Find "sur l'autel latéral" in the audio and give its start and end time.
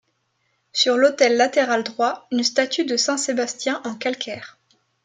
0.73-1.83